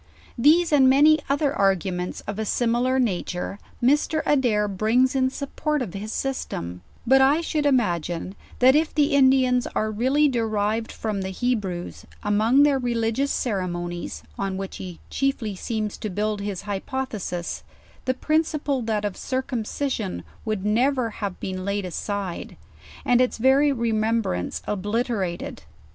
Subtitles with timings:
[0.35, 4.23] These and many other arguments of c, similar nature; Mr.
[4.25, 9.67] Adair brings in support of his system; but f should imagine, that if the Indians
[9.75, 15.99] are really derived from the Hebrews, among their religious ceremonies, on which he chiefly seems
[15.99, 17.63] to build his hypothesis,
[18.05, 22.57] the principal, that of circumcision, would never have been laid aside,
[23.05, 25.61] and its very remembrance obliterated.